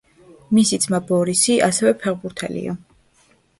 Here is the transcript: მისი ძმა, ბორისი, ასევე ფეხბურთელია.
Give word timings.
მისი 0.57 0.79
ძმა, 0.85 0.99
ბორისი, 1.11 1.59
ასევე 1.69 1.93
ფეხბურთელია. 2.01 2.77